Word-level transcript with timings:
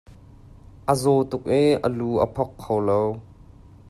A 0.91 0.93
zaw 1.01 1.19
tuk 1.29 1.45
i 1.61 1.63
a 1.85 1.87
lu 1.97 2.09
a 2.25 2.27
phok 2.35 2.51
kho 2.61 2.75
lo. 2.87 3.01